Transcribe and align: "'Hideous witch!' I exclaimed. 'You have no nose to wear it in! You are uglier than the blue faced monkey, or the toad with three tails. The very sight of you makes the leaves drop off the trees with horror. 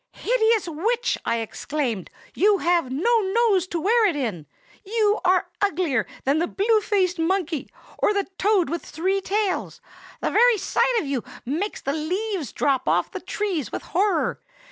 "'Hideous 0.13 0.67
witch!' 0.67 1.19
I 1.25 1.35
exclaimed. 1.41 2.09
'You 2.33 2.57
have 2.57 2.91
no 2.91 3.19
nose 3.21 3.67
to 3.67 3.79
wear 3.79 4.07
it 4.07 4.15
in! 4.15 4.47
You 4.83 5.19
are 5.23 5.51
uglier 5.61 6.07
than 6.23 6.39
the 6.39 6.47
blue 6.47 6.81
faced 6.81 7.19
monkey, 7.19 7.69
or 7.99 8.11
the 8.11 8.25
toad 8.39 8.67
with 8.67 8.83
three 8.83 9.21
tails. 9.21 9.79
The 10.19 10.31
very 10.31 10.57
sight 10.57 10.95
of 10.97 11.05
you 11.05 11.23
makes 11.45 11.81
the 11.81 11.93
leaves 11.93 12.51
drop 12.51 12.89
off 12.89 13.11
the 13.11 13.19
trees 13.19 13.71
with 13.71 13.83
horror. 13.83 14.41